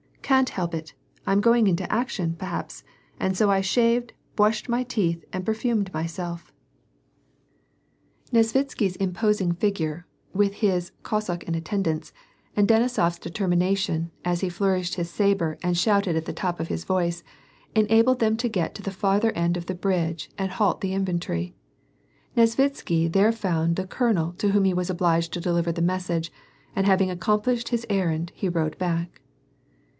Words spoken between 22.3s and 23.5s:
Nesvitsky there